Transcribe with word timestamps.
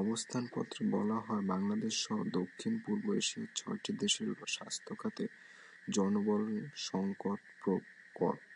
অবস্থানপত্রে 0.00 0.82
বলা 0.90 1.18
হয়, 1.26 1.42
বাংলাদেশসহ 1.52 2.16
দক্ষিণ-পূর্ব 2.38 3.04
এশিয়ার 3.20 3.50
ছয়টি 3.54 3.90
দেশের 4.02 4.28
স্বাস্থ্য 4.54 4.92
খাতে 4.96 5.24
জনবলসংকট 5.88 7.40
প্রকট। 7.60 8.54